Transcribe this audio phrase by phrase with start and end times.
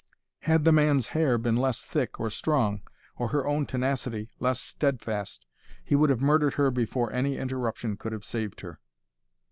[0.39, 2.81] Had the man's hair been less thick or strong,
[3.17, 5.45] or her own tenacity less steadfast,
[5.85, 8.79] he would have murdered her before any interruption could have saved her.